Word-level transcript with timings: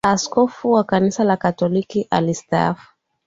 Askofu 0.05 0.71
wa 0.71 0.83
kanisa 0.83 1.23
la 1.23 1.37
katoliki 1.37 2.07
alistaafu 2.09 2.87